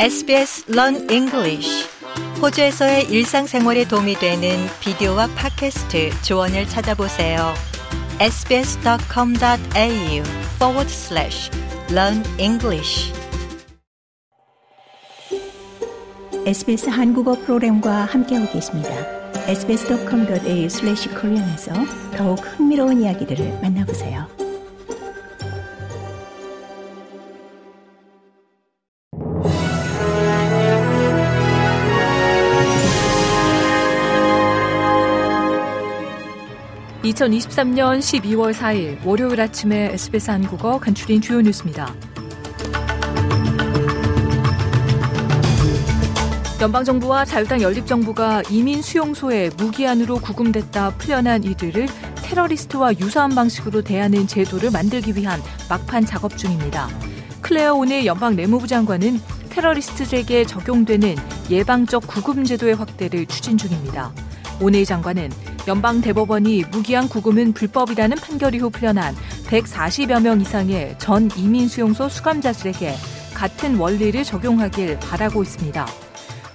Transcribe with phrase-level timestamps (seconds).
[0.00, 1.84] SBS Learn English
[2.40, 7.52] 호주에서의 일상생활에 도움이 되는 비디오와 팟캐스트 조언을 찾아보세요.
[8.20, 9.42] sbs.com.au
[10.54, 11.50] forward slash
[11.90, 13.12] learn English
[16.46, 18.90] SBS 한국어 프로그램과 함께하고 계십니다.
[19.48, 21.72] sbs.com.au slash korean에서
[22.16, 24.47] 더욱 흥미로운 이야기들을 만나보세요.
[37.08, 41.94] (2023년 12월 4일) 월요일 아침에 SBS 한국어 간추린 주요 뉴스입니다.
[46.60, 51.86] 연방정부와 자유당 연립정부가 이민 수용소에 무기한으로 구금됐다 풀려난 이들을
[52.24, 56.88] 테러리스트와 유사한 방식으로 대하는 제도를 만들기 위한 막판 작업 중입니다.
[57.40, 59.20] 클레어 오네 연방 내무부 장관은
[59.50, 61.14] 테러리스트들에게 적용되는
[61.48, 64.12] 예방적 구금 제도의 확대를 추진 중입니다.
[64.60, 65.30] 오네 장관은
[65.68, 69.14] 연방 대법원이 무기한 구금은 불법이라는 판결 이후 풀려난
[69.48, 72.94] 140여 명 이상의 전 이민 수용소 수감자들에게
[73.34, 75.86] 같은 원리를 적용하길 바라고 있습니다.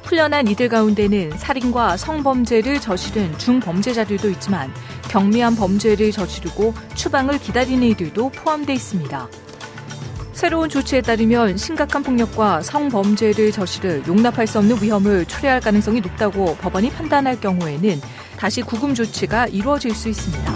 [0.01, 4.73] 풀려난 이들 가운데는 살인과 성범죄를 저지른 중범죄자들도 있지만
[5.09, 9.29] 경미한 범죄를 저지르고 추방을 기다리는 이들도 포함되어 있습니다.
[10.43, 16.91] 새로운 조치에 따르면 심각한 폭력과 성범죄를 저지르 용납할 수 없는 위험을 초래할 가능성이 높다고 법원이
[16.91, 18.01] 판단할 경우에는
[18.37, 20.53] 다시 구금 조치가 이루어질 수 있습니다.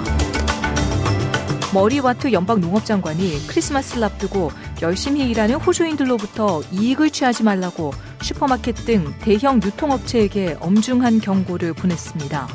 [1.74, 10.58] 머리와트 연방 농업장관이 크리스마스를 앞두고 열심히 일하는 호주인들로부터 이익을 취하지 말라고 슈퍼마켓 등 대형 유통업체에게
[10.60, 12.46] 엄중한 경고를 보냈습니다.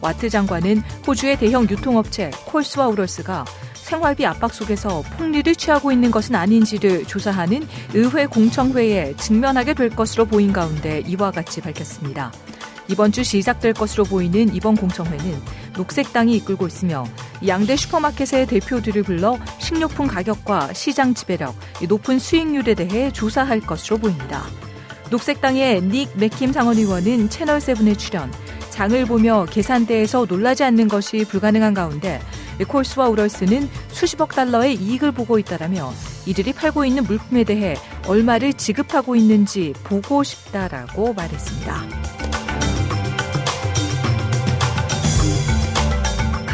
[0.00, 3.44] 와트 장관은 호주의 대형 유통업체 콜스와 우럴스가
[3.86, 10.52] 생활비 압박 속에서 폭리를 취하고 있는 것은 아닌지를 조사하는 의회 공청회에 직면하게 될 것으로 보인
[10.52, 12.32] 가운데 이와 같이 밝혔습니다.
[12.88, 15.40] 이번 주 시작될 것으로 보이는 이번 공청회는
[15.76, 17.06] 녹색당이 이끌고 있으며
[17.46, 21.54] 양대 슈퍼마켓의 대표들을 불러 식료품 가격과 시장 지배력,
[21.88, 24.42] 높은 수익률에 대해 조사할 것으로 보입니다.
[25.10, 28.32] 녹색당의 닉 맥킴 상원의원은 채널7에 출연,
[28.70, 32.20] 장을 보며 계산대에서 놀라지 않는 것이 불가능한 가운데
[32.64, 35.92] 콜스와 우럴스는 수십억 달러의 이익을 보고 있다라며
[36.26, 42.06] 이들이 팔고 있는 물품에 대해 얼마를 지급하고 있는지 보고 싶다라고 말했습니다.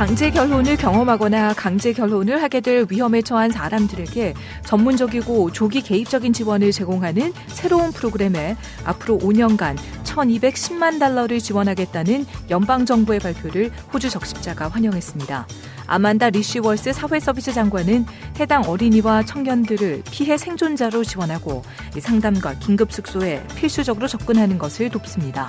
[0.03, 7.33] 강제 결혼을 경험하거나 강제 결혼을 하게 될 위험에 처한 사람들에게 전문적이고 조기 개입적인 지원을 제공하는
[7.47, 15.47] 새로운 프로그램에 앞으로 5년간 1210만 달러를 지원하겠다는 연방정부의 발표를 호주 적십자가 환영했습니다.
[15.87, 18.07] 아만다 리시월스 사회서비스 장관은
[18.41, 21.63] 해당 어린이와 청년들을 피해 생존자로 지원하고
[21.99, 25.49] 상담과 긴급 숙소에 필수적으로 접근하는 것을 돕습니다.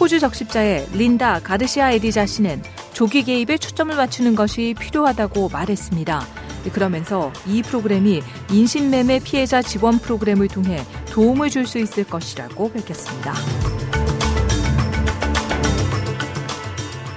[0.00, 2.62] 호주 적십자의 린다 가르시아 에디자 씨는
[2.92, 6.26] 조기 개입에 초점을 맞추는 것이 필요하다고 말했습니다.
[6.72, 13.34] 그러면서 이 프로그램이 인신매매 피해자 지원 프로그램을 통해 도움을 줄 수 있을 것이라고 밝혔습니다.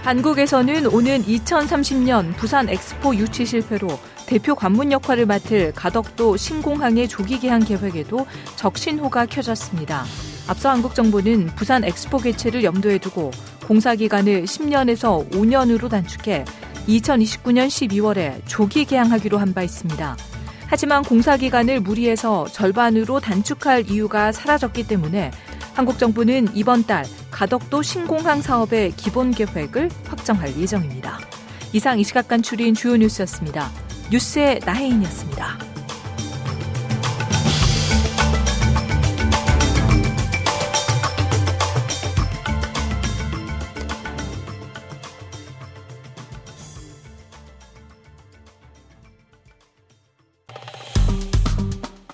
[0.03, 3.87] 한국에서는 오는 2030년 부산 엑스포 유치 실패로
[4.25, 8.25] 대표 관문 역할을 맡을 가덕도 신공항의 조기 개항 계획에도
[8.55, 10.03] 적신호가 켜졌습니다.
[10.47, 13.29] 앞서 한국 정부는 부산 엑스포 개최를 염두에 두고
[13.67, 16.45] 공사 기간을 10년에서 5년으로 단축해
[16.87, 20.17] 2029년 12월에 조기 개항하기로 한 바 있습니다.
[20.65, 25.29] 하지만 공사 기간을 무리해서 절반으로 단축할 이유가 사라졌기 때문에
[25.73, 31.19] 한국 정부는 이번 달 가덕도 신공항 사업의 기본 계획을 확정할 예정입니다.
[31.73, 33.69] 이상 이 시각 간 출인 주요 뉴스였습니다.
[34.11, 35.71] 뉴스의 나혜인이었습니다.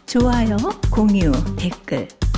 [0.05, 0.57] 좋아요,
[0.89, 2.07] 공유, 댓글,